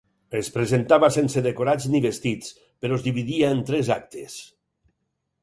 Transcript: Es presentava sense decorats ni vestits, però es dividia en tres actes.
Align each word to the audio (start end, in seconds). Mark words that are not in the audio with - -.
Es 0.37 0.47
presentava 0.53 1.09
sense 1.17 1.43
decorats 1.47 1.85
ni 1.97 2.01
vestits, 2.07 2.57
però 2.85 2.99
es 3.01 3.05
dividia 3.09 3.53
en 3.59 3.63
tres 3.69 3.93
actes. 3.99 4.41